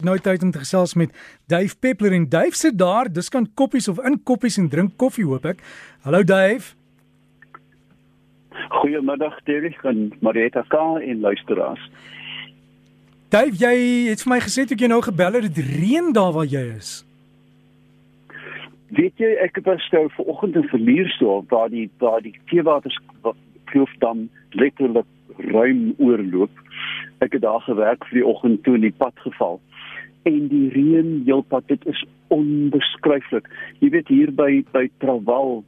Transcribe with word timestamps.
Nou 0.00 0.16
tyd 0.18 0.42
om 0.42 0.50
te 0.50 0.58
gesels 0.58 0.94
met 0.94 1.12
Dave 1.46 1.76
Peppler 1.78 2.12
en 2.16 2.28
Dave 2.28 2.56
sit 2.56 2.78
daar, 2.78 3.12
dis 3.12 3.28
kan 3.28 3.48
koppies 3.54 3.88
of 3.88 3.98
in 4.00 4.22
koppies 4.24 4.56
en 4.56 4.68
drink 4.72 4.96
koffie 4.96 5.26
hoop 5.28 5.44
ek. 5.44 5.60
Hallo 6.06 6.22
Dave. 6.24 6.72
Goeiemiddag 8.80 9.36
Derek 9.44 9.84
en 9.84 10.08
Marieta 10.24 10.64
K 10.72 10.80
en 11.04 11.20
luisteraars. 11.20 11.84
Dave, 13.28 13.52
jy 13.60 13.74
het 14.08 14.24
vir 14.24 14.32
my 14.32 14.40
gesê 14.40 14.64
toe 14.64 14.78
jy 14.80 14.88
nou 14.88 15.02
gebel 15.04 15.36
het, 15.36 15.50
dit 15.52 15.68
reën 15.76 16.12
daar 16.16 16.32
waar 16.32 16.48
jy 16.48 16.64
is. 16.78 17.04
Weet 18.96 19.20
jy, 19.20 19.36
ek 19.44 19.60
was 19.68 19.84
nou 19.92 20.06
vanoggend 20.16 20.56
in 20.62 20.68
Verliersdorp 20.72 21.52
waar 21.52 21.68
die 21.70 21.90
waar 22.00 22.24
die 22.24 22.34
teewaters 22.48 22.96
kloof 23.68 23.92
dan 24.00 24.30
letterlik 24.56 25.06
ruim 25.52 25.92
oorloop. 25.98 26.64
Ek 27.20 27.36
het 27.36 27.44
daar 27.44 27.60
gewerk 27.68 28.08
vir 28.08 28.22
die 28.22 28.26
oggend 28.26 28.64
toe 28.64 28.80
in 28.80 28.88
die 28.88 28.96
pad 28.96 29.14
geval 29.28 29.60
en 30.28 30.48
die 30.48 30.68
reën 30.74 31.22
heelpad 31.26 31.66
dit 31.68 31.86
is 31.86 32.04
onbeskryflik. 32.34 33.48
Jy 33.80 33.90
weet 33.96 34.08
hier 34.08 34.32
by 34.36 34.62
by 34.74 34.86
Traval 35.02 35.60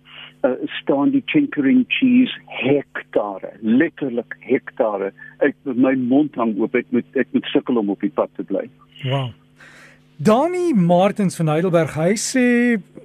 uh, 0.44 0.54
staan 0.80 1.12
die 1.14 1.22
Chinkering 1.26 1.84
cheese 1.88 2.34
hektare, 2.46 3.54
letterlik 3.60 4.36
hektare. 4.46 5.12
Ek 5.44 5.56
my 5.64 5.94
mond 5.98 6.36
hang 6.38 6.54
oop. 6.60 6.74
Ek 6.78 6.88
moet 6.94 7.18
ek 7.18 7.30
moet 7.32 7.48
sukkel 7.52 7.80
om 7.80 7.92
op 7.94 8.02
die 8.04 8.12
pad 8.12 8.32
te 8.36 8.46
bly. 8.46 8.66
Wow. 9.04 9.30
Dani 10.22 10.70
Martens 10.78 11.34
van 11.40 11.48
Heidelberg, 11.50 11.96
hy 11.98 12.12
sê 12.20 12.46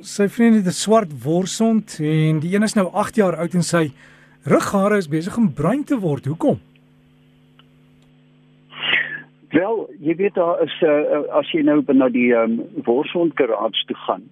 sy 0.06 0.28
vriend 0.30 0.60
het 0.60 0.68
'n 0.70 0.76
swart 0.76 1.12
worsond 1.24 1.98
en 2.00 2.40
die 2.40 2.54
een 2.54 2.64
is 2.64 2.76
nou 2.76 2.92
8 2.94 3.16
jaar 3.16 3.36
oud 3.42 3.56
en 3.56 3.64
sy 3.64 3.90
rughare 4.46 4.98
is 4.98 5.08
besig 5.08 5.38
om 5.38 5.54
bruin 5.54 5.84
te 5.84 5.98
word. 5.98 6.26
Hoekom? 6.26 6.60
Wel, 9.50 9.90
jy 10.00 10.16
weet 10.16 10.34
daar 10.36 10.60
is 10.64 10.74
uh, 10.84 11.24
as 11.32 11.48
jy 11.56 11.62
nou 11.64 11.80
na 11.96 12.10
die 12.12 12.34
um, 12.36 12.60
Worsond 12.84 13.32
garage 13.40 13.86
toe 13.88 13.96
gaan, 14.04 14.26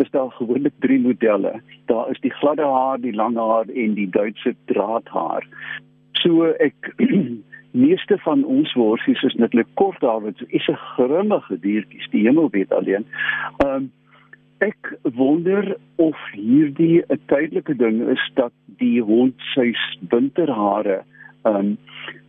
is 0.00 0.10
daar 0.10 0.30
gewoonlik 0.32 0.72
drie 0.80 1.00
modelle. 1.00 1.60
Daar 1.92 2.10
is 2.10 2.20
die 2.24 2.32
gladde 2.32 2.64
haar, 2.64 3.00
die 3.00 3.12
lang 3.12 3.36
haar 3.36 3.68
en 3.68 3.94
die 3.94 4.08
Duitse 4.08 4.54
draadhaar. 4.72 5.44
So 6.22 6.48
ek 6.56 6.94
meeste 7.84 8.16
van 8.24 8.44
ons 8.44 8.72
worsies 8.72 9.20
is 9.28 9.36
netlik 9.40 9.68
kort 9.74 10.00
daar 10.00 10.24
wat 10.24 10.40
is 10.48 10.68
'n 10.68 10.80
grimmige 10.96 11.60
diertjies, 11.60 12.08
die 12.10 12.24
hemel 12.28 12.48
weet 12.50 12.72
alleen. 12.72 13.04
Ehm 13.64 13.74
um, 13.74 13.92
ek 14.62 14.94
wonder 15.02 15.76
of 15.96 16.16
hierdie 16.32 17.02
'n 17.08 17.20
tydelike 17.26 17.76
ding 17.76 18.08
is 18.08 18.30
dat 18.34 18.52
die 18.78 19.02
hond 19.02 19.34
sy 19.54 19.74
winterhare 20.08 21.02
um, 21.44 21.78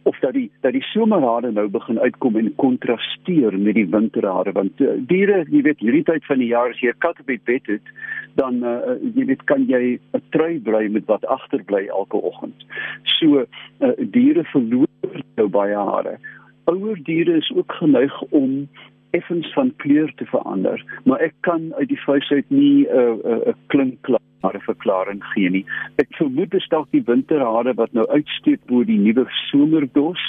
of 0.04 0.20
dat 0.20 0.34
die 0.34 0.52
dat 0.62 0.74
die 0.76 0.84
somerhare 0.84 1.52
nou 1.52 1.68
begin 1.72 2.00
uitkom 2.00 2.36
en 2.36 2.56
kontrasteer 2.56 3.58
met 3.60 3.76
die 3.76 3.88
winterhare 3.90 4.52
want 4.52 4.82
uh, 4.82 4.96
diere 5.08 5.44
jy 5.50 5.62
weet 5.68 5.80
hierdie 5.80 6.04
tyd 6.04 6.26
van 6.26 6.42
die 6.44 6.52
jaar 6.52 6.74
as 6.76 6.82
jy 6.84 6.92
'n 6.92 7.04
kat 7.06 7.20
op 7.20 7.28
die 7.28 7.42
bed 7.44 7.68
het 7.72 7.94
dan 8.36 8.64
uh, 8.64 8.96
jy 9.16 9.26
weet 9.32 9.44
kan 9.52 9.66
jy 9.70 10.00
'n 10.14 10.24
trui 10.36 10.60
bly 10.60 10.88
met 10.92 11.06
wat 11.06 11.26
agterbly 11.26 11.88
elke 11.88 12.18
oggend. 12.18 12.66
So 13.04 13.46
uh, 13.46 13.94
diere 13.98 14.44
verloor 14.44 15.22
nou 15.36 15.48
baie 15.48 15.76
hare. 15.76 16.18
Ouer 16.66 16.98
diere 17.04 17.38
is 17.38 17.52
ook 17.56 17.72
geneig 17.72 18.22
om 18.32 18.68
effens 19.12 19.54
van 19.54 19.74
kleur 19.78 20.14
te 20.16 20.26
verander 20.26 20.82
maar 21.04 21.22
ek 21.22 21.34
kan 21.46 21.74
uit 21.78 21.90
die 21.92 22.02
vuis 22.06 22.30
uit 22.32 22.50
nie 22.50 22.88
'n 22.88 22.98
uh, 22.98 23.14
'n 23.24 23.50
uh, 23.50 23.54
klink 23.68 24.10
klaar 24.44 24.56
'n 24.56 24.66
verklaring 24.66 25.24
gee 25.34 25.50
nie. 25.50 25.66
Ek 25.98 26.08
vermoed 26.12 26.52
dit 26.52 26.62
is 26.62 26.68
dalk 26.70 26.92
die 26.92 27.04
winterhare 27.06 27.74
wat 27.74 27.94
nou 27.94 28.06
uitsteek 28.10 28.60
bo 28.68 28.84
die 28.84 29.00
nuwe 29.00 29.26
somerdos 29.50 30.20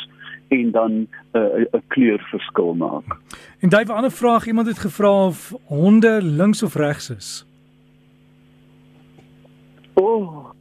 en 0.50 0.70
dan 0.70 0.92
'n 0.92 1.08
uh, 1.32 1.66
'n 1.72 1.82
kleurverskil 1.88 2.74
maak. 2.74 3.18
En 3.60 3.68
daai 3.68 3.84
'n 3.84 3.90
ander 3.90 4.10
vraag, 4.10 4.46
iemand 4.46 4.66
het 4.66 4.78
gevra 4.78 5.26
of 5.26 5.52
honde 5.66 6.22
links 6.22 6.62
of 6.62 6.74
regs 6.74 7.10
is. 7.10 7.46
O. 9.94 10.02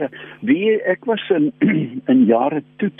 Oh, 0.00 0.08
wie 0.40 0.80
ek 0.82 1.04
was 1.04 1.28
in 1.28 1.52
in 2.12 2.24
jare 2.24 2.62
toe 2.76 2.90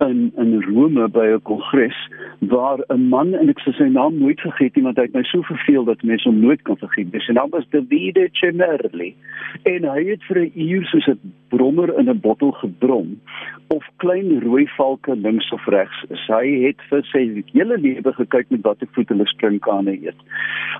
in 0.00 0.32
in 0.36 0.62
Rome 0.62 1.08
by 1.08 1.26
'n 1.34 1.42
kongres 1.42 1.98
waar 2.38 2.78
'n 2.88 3.08
man 3.08 3.34
en 3.34 3.48
ek 3.48 3.60
sê 3.60 3.72
sy 3.76 3.88
naam 3.88 4.18
nooit 4.18 4.40
vergeet 4.40 4.76
nie 4.76 4.84
want 4.84 4.96
hy 4.96 5.02
het 5.02 5.14
my 5.14 5.22
so 5.22 5.42
verveel 5.42 5.84
dat 5.84 6.02
mense 6.02 6.28
hom 6.28 6.40
nooit 6.40 6.62
kan 6.62 6.76
vergeet. 6.76 7.22
Sy 7.26 7.32
naam 7.32 7.50
was 7.50 7.68
Davide 7.70 8.28
Cemerli 8.32 9.14
en 9.62 9.84
hy 9.84 10.04
het 10.04 10.22
vir 10.28 10.38
'n 10.38 10.52
uur 10.54 10.84
soos 10.84 11.08
'n 11.08 11.32
brommer 11.48 11.98
in 11.98 12.08
'n 12.08 12.20
bottel 12.20 12.52
gebrom 12.52 13.20
of 13.68 13.84
klein 13.96 14.40
rooi 14.40 14.66
valke 14.76 15.16
links 15.16 15.52
of 15.52 15.66
regs. 15.66 16.04
Sy 16.26 16.44
het 16.66 16.80
vir 16.90 17.02
sy 17.12 17.44
hele 17.52 17.78
lewe 17.78 18.12
gekyk 18.12 18.50
met 18.50 18.62
watter 18.62 18.88
voet 18.92 19.08
hulle 19.08 19.26
sprinkane 19.26 19.98
eet. 20.02 20.20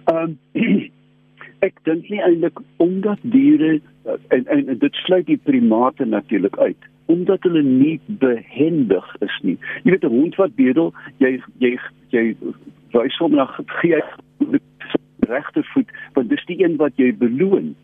Um 0.06 0.38
ek 1.66 1.80
dink 1.88 2.08
nie 2.08 2.22
eintlik 2.22 2.60
omdat 2.76 3.18
diere 3.22 3.80
en, 4.04 4.46
en 4.46 4.68
en 4.68 4.78
dit 4.78 4.94
sluit 5.04 5.26
die 5.26 5.40
primate 5.50 6.04
natuurlik 6.04 6.58
uit 6.58 6.88
omdat 7.08 7.42
hulle 7.42 7.62
nie 7.64 8.00
behendig 8.20 9.06
is 9.24 9.36
nie. 9.42 9.56
Jy 9.82 9.90
weet 9.90 10.04
'n 10.04 10.12
hond 10.12 10.34
wat 10.36 10.54
bedel, 10.54 10.92
jy 11.24 11.40
jy 11.58 11.78
jy 12.12 12.36
wys 12.92 13.16
hom 13.18 13.34
na 13.34 13.46
gee 13.80 14.02
regtervoet, 15.28 15.88
want 16.12 16.28
dis 16.28 16.44
die 16.46 16.62
een 16.64 16.76
wat 16.76 16.92
jy 16.96 17.12
beloon 17.16 17.74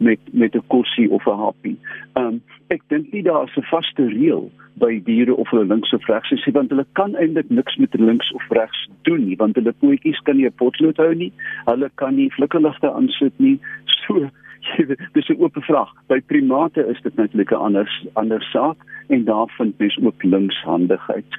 met 0.00 0.18
met 0.32 0.54
'n 0.54 0.66
kursie 0.66 1.10
of 1.10 1.26
'n 1.26 1.38
happie. 1.44 1.78
Um 2.14 2.42
ek 2.68 2.82
dink 2.88 3.12
nie 3.12 3.22
daar 3.22 3.44
is 3.44 3.56
'n 3.56 3.70
vaste 3.70 4.06
reël 4.06 4.50
by 4.74 5.00
diere 5.04 5.34
of 5.34 5.50
hulle 5.50 5.64
links 5.64 5.92
of 5.92 6.06
regs 6.06 6.30
is, 6.30 6.46
want 6.52 6.70
hulle 6.70 6.86
kan 6.92 7.16
eintlik 7.16 7.50
niks 7.50 7.76
met 7.76 7.94
links 7.94 8.32
of 8.32 8.42
regs 8.48 8.88
doen 9.02 9.24
nie, 9.26 9.36
want 9.36 9.54
hulle 9.54 9.72
pootjies 9.72 10.20
kan 10.22 10.36
nie 10.36 10.46
'n 10.46 10.52
potlood 10.62 10.96
hou 10.96 11.14
nie. 11.14 11.32
Hulle 11.64 11.90
kan 11.94 12.14
nie 12.14 12.30
flikkerligte 12.30 12.92
aansit 12.92 13.32
nie. 13.36 13.58
So 13.84 14.30
dis 15.12 15.28
'n 15.28 15.40
oop 15.40 15.56
vraag. 15.60 15.90
By 16.06 16.20
primate 16.20 16.86
is 16.86 17.00
dit 17.02 17.14
natuurlik 17.14 17.50
'n 17.50 17.54
ander 17.54 17.88
ander 18.12 18.42
saak 18.42 18.76
en 19.08 19.24
daar 19.24 19.48
vind 19.56 19.78
mens 19.78 19.98
ook 20.02 20.22
linkshandigheid. 20.22 21.38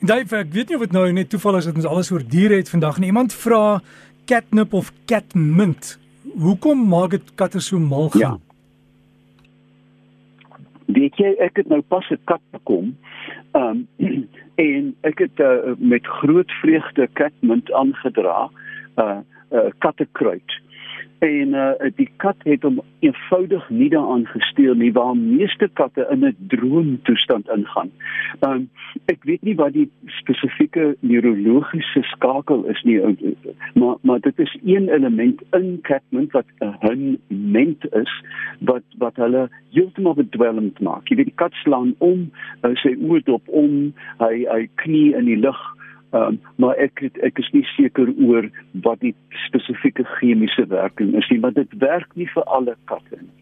Dave, 0.00 0.36
ek 0.36 0.52
weet 0.52 0.68
nie 0.68 0.76
of 0.76 0.82
dit 0.82 0.92
nou 0.92 1.12
net 1.12 1.30
toeval 1.30 1.56
is 1.56 1.64
dat 1.64 1.74
ons 1.74 1.86
alles 1.86 2.10
oor 2.12 2.22
diere 2.22 2.54
het 2.54 2.70
vandag 2.70 2.96
en 2.96 3.02
iemand 3.02 3.34
vra 3.34 3.80
catnip 4.26 4.72
of 4.72 4.92
catmint. 5.06 5.98
Hoekom 6.22 6.88
maak 6.88 7.10
dit 7.10 7.34
katte 7.34 7.60
so 7.60 7.78
mal 7.78 8.08
gaan? 8.08 8.20
Ja. 8.20 8.36
Weet 10.88 11.16
jy, 11.20 11.34
ek 11.44 11.56
het 11.56 11.68
nou 11.68 11.80
pas 11.80 12.10
'n 12.10 12.20
kat 12.24 12.40
bekom. 12.50 12.96
Ehm 13.52 13.86
um, 13.98 14.28
en 14.68 14.94
ek 15.00 15.18
het 15.18 15.38
uh, 15.38 15.74
met 15.78 16.06
groot 16.06 16.50
vreugde 16.50 17.08
catmint 17.12 17.72
aangedra. 17.72 18.50
Uh, 18.96 19.18
uh 19.50 19.70
kattekruid 19.78 20.60
en 21.18 21.54
uh, 21.54 21.90
die 21.96 22.08
kat 22.22 22.36
het 22.46 22.62
hom 22.62 22.80
eenvoudig 23.02 23.64
nie 23.74 23.88
daaraan 23.90 24.26
gesteel 24.30 24.74
nie 24.78 24.92
waar 24.94 25.16
meeste 25.16 25.68
katte 25.80 26.06
in 26.10 26.24
'n 26.24 26.36
droomtoestand 26.52 27.48
ingaan. 27.48 27.90
Um 28.46 28.68
ek 29.06 29.24
weet 29.24 29.42
nie 29.42 29.54
wat 29.54 29.72
die 29.72 29.90
spesifieke 30.06 30.96
neurologiese 31.00 32.02
skakel 32.02 32.64
is 32.64 32.82
nie, 32.82 33.00
maar 33.74 33.96
maar 34.02 34.20
dit 34.20 34.38
is 34.38 34.56
een 34.64 34.88
element 34.88 35.42
in 35.52 35.78
catment 35.82 36.32
wat 36.32 36.46
'n 36.60 37.18
ment 37.28 37.94
is 37.94 38.12
wat 38.60 38.82
wat 38.98 39.16
hulle 39.16 39.48
heeltemal 39.70 40.14
bedwelmd 40.14 40.80
maak. 40.80 41.08
Jy 41.08 41.16
weet 41.16 41.30
die 41.30 41.42
kat 41.42 41.52
slaan 41.52 41.94
om, 41.98 42.30
uh, 42.62 42.74
sy 42.74 42.94
oë 42.94 43.22
dop 43.24 43.48
om, 43.48 43.94
hy 44.18 44.46
hy 44.50 44.68
knie 44.74 45.14
in 45.14 45.24
die 45.24 45.40
lug 45.40 45.77
Um, 46.16 46.38
maar 46.56 46.78
ek 46.80 47.02
het, 47.04 47.18
ek 47.20 47.38
is 47.38 47.50
nie 47.52 47.64
seker 47.76 48.08
oor 48.24 48.46
wat 48.84 49.00
die 49.04 49.14
spesifieke 49.44 50.06
chemiese 50.16 50.64
werking 50.70 51.12
is 51.20 51.28
nie, 51.28 51.36
maar 51.42 51.52
dit 51.52 51.68
werk 51.82 52.08
nie 52.16 52.28
vir 52.32 52.46
alle 52.48 52.76
katte 52.88 53.18
nie. 53.20 53.34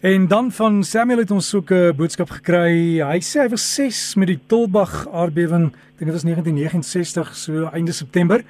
En 0.00 0.28
dan 0.30 0.50
van 0.54 0.82
Samuel 0.86 1.18
het 1.18 1.30
ons 1.34 1.54
ook 1.54 1.70
'n 1.70 1.96
boodskap 1.96 2.30
gekry. 2.30 3.02
Hy 3.02 3.20
sê 3.20 3.40
hy 3.42 3.48
was 3.48 3.74
6 3.74 4.14
met 4.14 4.28
die 4.28 4.40
Tolbag 4.46 5.08
aardbewing. 5.12 5.66
Ek 5.66 5.98
dink 5.98 6.08
dit 6.10 6.16
was 6.16 6.24
1969 6.24 7.34
so 7.36 7.68
einde 7.72 7.92
September. 7.92 8.44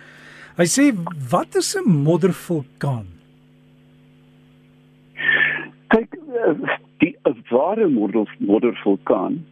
Hy 0.56 0.66
sê 0.66 0.94
wat 1.30 1.54
is 1.56 1.74
'n 1.74 1.88
moddervulkaan? 1.90 3.06
Kyk, 5.88 6.14
eh, 6.14 6.76
die 6.98 7.16
ware 7.50 7.88
moddervulkaan 8.38 9.44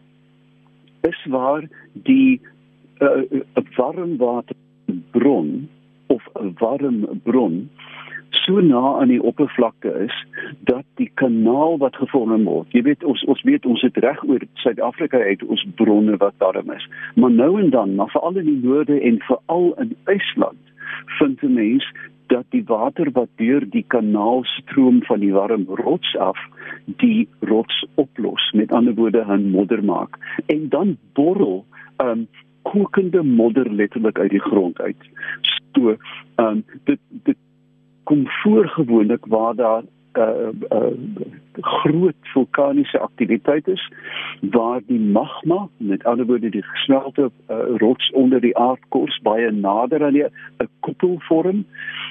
is 1.00 1.26
waar 1.29 1.62
die 1.93 2.40
'n 3.00 3.28
uh, 3.56 3.64
warmwaterbron 3.76 5.69
of 6.06 6.22
'n 6.34 6.54
warm 6.58 7.06
bron 7.22 7.70
so 8.31 8.60
na 8.60 8.98
aan 9.00 9.08
die 9.08 9.22
oppervlakte 9.22 9.90
is 10.06 10.26
dat 10.69 10.84
die 10.94 11.10
kanaal 11.14 11.78
wat 11.78 11.96
gevorm 11.96 12.44
word. 12.44 12.72
Jy 12.75 12.82
weet 12.82 13.04
ons 13.04 13.25
ons 13.25 13.43
weet 13.43 13.66
ons 13.66 13.82
het 13.82 13.96
reg 14.04 14.22
oor 14.25 14.43
Suid-Afrika 14.62 15.19
het 15.19 15.43
ons 15.43 15.66
bronne 15.78 16.16
wat 16.16 16.34
warm 16.38 16.70
is. 16.70 16.88
Maar 17.14 17.31
nou 17.31 17.60
en 17.60 17.70
dan, 17.70 17.94
maar 17.94 18.10
veral 18.10 18.43
in 18.43 18.50
die 18.50 18.60
noorde 18.62 19.00
en 19.00 19.19
veral 19.28 19.72
in 19.81 19.96
IJsland, 20.04 20.62
vind 21.19 21.43
'n 21.43 21.54
mens 21.54 21.87
dat 22.26 22.44
die 22.50 22.64
water 22.66 23.10
wat 23.12 23.28
deur 23.37 23.64
die 23.70 23.84
kanaal 23.87 24.44
stroom 24.44 25.02
van 25.06 25.20
die 25.20 25.32
warm 25.32 25.64
rots 25.69 26.16
af 26.16 26.38
die 26.84 27.28
rots 27.40 27.84
oplos 27.94 28.50
met 28.52 28.72
ander 28.72 28.94
woorde 28.94 29.25
'n 29.25 29.50
modder 29.50 29.84
maak 29.84 30.19
en 30.46 30.69
dan 30.69 30.96
borrel 31.12 31.64
um, 31.98 32.26
kokende 32.71 33.23
modder 33.23 33.71
letterlik 33.71 34.19
uit 34.19 34.31
die 34.31 34.41
grond 34.41 34.81
uit. 34.81 35.11
So, 35.73 35.97
ehm 36.35 36.47
um, 36.47 36.65
dit 36.85 37.01
dit 37.11 37.37
kom 38.05 38.29
voor 38.29 38.69
gewoonlik 38.69 39.27
waar 39.27 39.55
daar 39.55 39.83
uh, 40.19 40.49
uh 40.71 40.87
groot 41.61 42.15
vulkaniese 42.21 42.99
aktiwiteit 42.99 43.69
is 43.69 43.93
waar 44.41 44.81
die 44.87 45.01
magma 45.01 45.69
met 45.77 46.05
ander 46.05 46.27
woorde 46.27 46.49
die 46.49 46.63
gesmelte 46.63 47.31
uh, 47.51 47.57
rots 47.77 48.11
onder 48.11 48.41
die 48.41 48.57
aardkors 48.57 49.21
baie 49.23 49.51
nader 49.51 50.05
aan 50.05 50.17
'n 50.17 50.69
koepel 50.81 51.17
vorm 51.19 51.65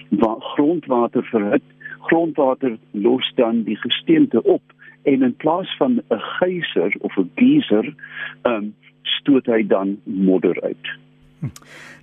waar 0.09 0.39
grondwater 0.39 1.23
verhit 1.23 1.63
grondwater 2.01 2.77
los 2.91 3.31
dan 3.35 3.63
die 3.63 3.77
gesteente 3.77 4.43
op 4.43 4.61
en 5.03 5.21
in 5.21 5.35
plaas 5.35 5.75
van 5.77 6.01
'n 6.09 6.19
geyser 6.39 6.95
of 6.99 7.17
'n 7.17 7.31
geyser 7.35 7.93
um, 8.43 8.75
stoot 9.19 9.47
hy 9.51 9.63
dan 9.67 9.97
modder 10.03 10.61
uit. 10.63 10.93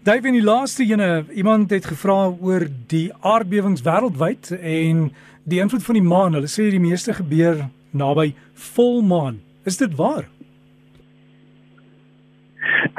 Dave 0.02 0.26
in 0.26 0.34
die 0.34 0.44
laaste 0.44 0.84
ene 0.84 1.24
iemand 1.34 1.70
het 1.70 1.86
gevra 1.86 2.32
oor 2.40 2.66
die 2.90 3.08
aardbewings 3.20 3.84
wêreldwyd 3.86 4.50
en 4.58 5.08
die 5.44 5.60
invloed 5.62 5.84
van 5.86 5.98
die 5.98 6.06
maan. 6.06 6.34
Hulle 6.34 6.50
sê 6.50 6.70
die 6.70 6.82
meeste 6.82 7.14
gebeur 7.14 7.66
naby 7.90 8.32
volmaan. 8.74 9.40
Is 9.64 9.78
dit 9.78 9.94
waar? 9.94 10.26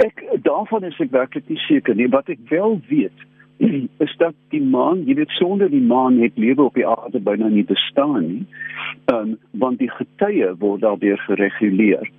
Ek 0.03 0.23
daarvan 0.43 0.87
is 0.87 0.99
ek 0.99 1.11
werklik 1.11 1.47
nie 1.51 1.59
seker 1.67 1.95
nie, 1.95 2.09
wat 2.11 2.31
ek 2.31 2.39
wel 2.49 2.79
weet 2.89 3.27
is 4.05 4.15
dat 4.17 4.35
die 4.51 4.61
maan, 4.63 5.03
jy 5.07 5.15
weet 5.19 5.35
sonder 5.37 5.69
die 5.71 5.83
maan 5.83 6.19
het 6.23 6.39
lewe 6.41 6.65
op 6.69 6.79
die 6.79 6.87
aarde 6.87 7.21
byna 7.23 7.51
nie 7.53 7.65
bestaan 7.67 8.25
nie. 8.27 8.43
Ehm 9.11 9.33
um, 9.33 9.37
want 9.61 9.79
die 9.79 9.91
getye 9.91 10.53
word 10.59 10.81
daardeur 10.81 11.19
gereguleer. 11.27 12.09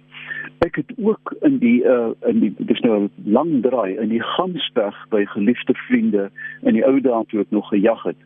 Ek 0.59 0.77
het 0.77 0.93
ook 0.97 1.35
in 1.41 1.59
die 1.59 1.83
uh 1.85 2.13
in 2.27 2.41
die 2.41 2.55
dis 2.59 2.81
nou 2.81 3.03
'n 3.05 3.11
lang 3.25 3.63
draai 3.63 3.97
in 3.97 4.09
die 4.09 4.23
Gamsberg 4.23 5.07
by 5.09 5.25
geliefde 5.25 5.75
vriende 5.75 6.31
in 6.63 6.75
die 6.75 6.87
ou 6.87 7.01
dae 7.01 7.25
toe 7.29 7.41
ek 7.41 7.51
nog 7.51 7.69
gejag 7.69 8.03
het 8.03 8.17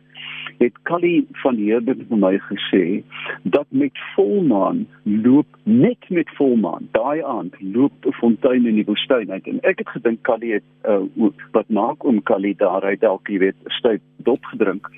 het 0.57 0.73
Callie 0.83 1.27
van 1.31 1.55
Heerden 1.55 2.05
vir 2.09 2.17
my 2.17 2.33
gesê 2.47 2.83
dat 3.43 3.65
met 3.69 3.99
volmaan 4.15 4.87
loop 5.03 5.57
net 5.63 6.09
met 6.09 6.29
volmaan 6.35 6.89
daai 6.91 7.21
aand 7.23 7.55
loop 7.59 7.93
'n 8.05 8.13
fontein 8.19 8.65
in 8.65 8.75
die 8.75 8.85
woestyn 8.85 9.31
uit. 9.31 9.47
En 9.47 9.59
ek 9.61 9.77
het 9.79 9.89
gedink 9.89 10.21
Callie 10.21 10.53
het 10.53 10.67
uh, 10.85 11.29
wat 11.51 11.69
maak 11.69 12.03
om 12.03 12.23
Callie 12.23 12.55
daar? 12.55 12.83
Uit 12.83 13.01
dalk 13.01 13.27
jy 13.27 13.37
weet 13.37 13.55
styf 13.65 14.01
dop 14.17 14.43
gedrink 14.45 14.89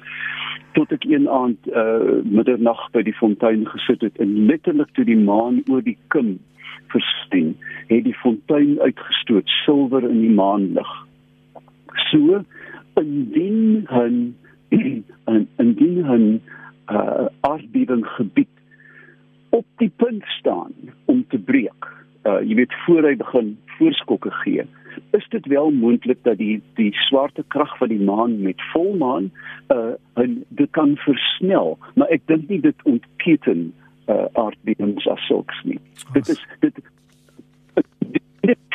tot 0.74 0.92
ek 0.92 1.04
een 1.04 1.30
aand 1.30 1.68
uh, 1.68 2.24
middernag 2.24 2.92
by 2.92 3.02
die 3.04 3.14
fontein 3.14 3.66
gesit 3.68 4.02
het 4.02 4.18
en 4.24 4.46
letterlik 4.46 4.90
toe 4.96 5.06
die 5.06 5.20
maan 5.20 5.64
oor 5.68 5.84
die 5.84 5.98
kim 6.08 6.40
verskyn 6.92 7.56
het 7.88 8.04
die 8.08 8.18
fontein 8.24 8.78
uitgestoot 8.80 9.50
silwer 9.64 10.04
in 10.10 10.22
die 10.22 10.36
maanlig 10.36 10.92
so 12.12 12.44
indien 13.00 13.86
hun 13.88 14.36
en 15.32 15.48
indien 15.58 16.06
'n 16.06 16.42
uh, 16.92 17.26
aardbewing 17.40 18.06
gebied 18.08 18.50
op 19.50 19.66
die 19.78 19.92
punt 19.96 20.24
staan 20.26 20.72
om 21.06 21.26
te 21.28 21.40
breek. 21.40 21.88
Uh, 22.24 22.40
jy 22.42 22.56
weet 22.56 22.74
voor 22.86 23.04
hy 23.04 23.16
begin 23.16 23.58
voorskokke 23.78 24.32
gee. 24.32 24.66
Is 25.12 25.28
dit 25.30 25.46
wel 25.46 25.72
moontlik 25.72 26.24
dat 26.24 26.38
die 26.38 26.62
die 26.74 26.94
swaartekrag 27.08 27.78
van 27.78 27.88
die 27.88 28.02
maan 28.02 28.42
met 28.42 28.62
volmaan 28.72 29.32
uh 29.74 29.94
en 30.14 30.44
dit 30.48 30.70
kan 30.72 30.96
versnel, 30.98 31.78
maar 31.96 32.08
ek 32.08 32.22
dink 32.26 32.48
nie 32.48 32.60
dit 32.62 32.84
ontketen 32.84 33.72
uh 34.12 34.28
aardbewings 34.44 35.08
as 35.08 35.28
sulks 35.28 35.64
nie. 35.64 35.80
Dit 36.14 36.30
is 36.36 36.42
dit 36.60 36.84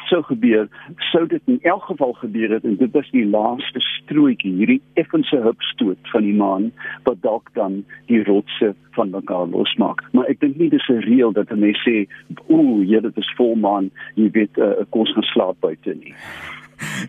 sou 0.09 0.23
gebeur, 0.23 0.69
sou 1.11 1.27
dit 1.27 1.43
in 1.51 1.59
elk 1.63 1.85
geval 1.91 2.13
gebeur 2.21 2.55
het 2.55 2.65
en 2.65 2.77
dit 2.79 2.93
was 2.95 3.09
die 3.11 3.25
laaste 3.27 3.83
strooitjie, 3.83 4.53
hierdie 4.61 4.81
effense 5.01 5.39
hupstoot 5.43 6.11
van 6.13 6.27
die 6.27 6.35
maan 6.37 6.71
wat 7.09 7.23
dalk 7.27 7.51
dan 7.59 7.81
die 8.11 8.23
rotse 8.29 8.73
van 8.97 9.11
mekaar 9.15 9.49
losmaak. 9.53 10.05
Maar 10.13 10.31
ek 10.33 10.41
dink 10.45 10.59
nie 10.61 10.71
dis 10.71 10.89
'n 10.89 11.03
reël 11.09 11.33
dat 11.33 11.51
mense 11.51 11.83
sê, 11.83 12.07
"Ooh, 12.49 12.85
jy 12.85 13.01
dit 13.01 13.17
is 13.17 13.33
volmaan, 13.37 13.91
jy 14.15 14.31
weet 14.31 14.57
'n 14.57 14.63
uh, 14.63 14.85
kos 14.91 15.13
gaan 15.13 15.29
slaap 15.33 15.57
buite 15.61 15.95
nie." 15.95 16.15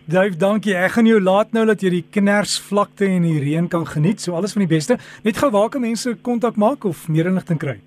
Dave, 0.06 0.36
dankie. 0.36 0.74
Ek 0.74 0.90
gaan 0.90 1.06
jou 1.06 1.20
laat 1.20 1.52
nou 1.52 1.66
dat 1.66 1.80
jy 1.80 1.90
die 1.90 2.04
knersvlakte 2.10 3.04
en 3.04 3.22
die 3.22 3.38
reën 3.38 3.68
kan 3.68 3.86
geniet. 3.86 4.20
So 4.20 4.32
alles 4.32 4.52
van 4.52 4.66
die 4.66 4.74
beste. 4.76 4.98
Net 5.24 5.36
gou 5.36 5.50
waar 5.50 5.68
kan 5.68 5.80
mense 5.80 6.16
kontak 6.22 6.56
maak 6.56 6.84
of 6.84 7.08
meer 7.08 7.26
inligting 7.26 7.58
kry? 7.58 7.78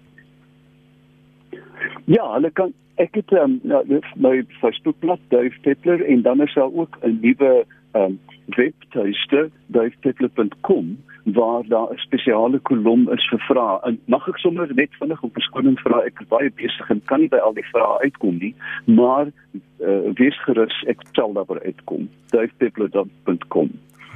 Ja, 2.06 2.34
hulle 2.34 2.52
kan 2.52 2.74
ek 3.02 3.16
het 3.16 3.32
um, 3.38 3.60
nou 3.64 4.02
my 4.16 4.44
Facebookblad 4.60 5.20
Duif 5.30 5.56
Peppler 5.62 6.06
en 6.06 6.22
dan 6.22 6.42
is 6.42 6.54
daar 6.54 6.74
ook 6.74 6.98
'n 7.02 7.20
nuwe 7.22 7.66
um, 7.94 8.20
webtuiste 8.46 9.50
duifpeppler.com 9.68 10.98
waar 11.24 11.64
daar 11.68 11.94
'n 11.94 11.98
spesiale 11.98 12.60
kolom 12.60 13.10
is 13.10 13.28
vir 13.30 13.40
vrae. 13.40 13.80
En 13.84 14.00
mag 14.06 14.28
ek 14.28 14.38
sommer 14.38 14.74
net 14.76 14.90
vinnig 15.00 15.22
op 15.24 15.34
verskoning 15.34 15.80
vra? 15.80 16.02
Ek 16.02 16.20
is 16.20 16.28
baie 16.28 16.52
besig 16.56 16.90
en 16.90 17.02
kan 17.06 17.20
nie 17.20 17.30
by 17.30 17.38
al 17.38 17.54
die 17.54 17.70
vrae 17.72 18.00
uitkom 18.00 18.38
nie, 18.38 18.56
maar 18.86 19.26
uh, 19.80 20.12
wees 20.14 20.44
gerus, 20.44 20.84
ek 20.88 21.02
sal 21.12 21.34
daaroor 21.34 21.62
uitkom. 21.64 22.10
duifpeppler.com 22.30 23.70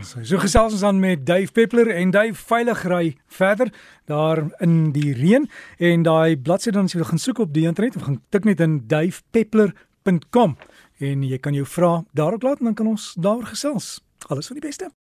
So, 0.04 0.24
so 0.24 0.40
gesels 0.44 0.74
ons 0.76 0.84
dan 0.84 1.00
met 1.00 1.26
Dave 1.26 1.52
Peppler 1.56 1.88
en 1.96 2.12
Dave 2.12 2.36
veilig 2.36 2.82
ry 2.84 3.06
verder 3.32 3.72
daar 4.12 4.42
in 4.60 4.92
die 4.96 5.14
reën 5.16 5.48
en 5.78 6.04
daai 6.04 6.36
bladsy 6.36 6.74
dan 6.76 6.90
as 6.90 6.98
jy 6.98 7.06
gaan 7.08 7.22
soek 7.22 7.40
op 7.46 7.54
die 7.56 7.64
internet 7.70 7.96
of 7.96 8.08
gaan 8.10 8.20
tik 8.36 8.44
net 8.50 8.60
in 8.60 8.82
davepeppler.com 8.92 10.58
en 11.00 11.24
jy 11.24 11.40
kan 11.40 11.56
jou 11.56 11.66
vra 11.78 11.94
daarop 12.12 12.44
laat 12.44 12.60
en 12.60 12.72
dan 12.72 12.80
kan 12.82 12.92
ons 12.96 13.14
daar 13.20 13.48
gesels. 13.48 13.98
Alles 14.28 14.52
van 14.52 14.60
die 14.60 14.68
beste. 14.68 14.96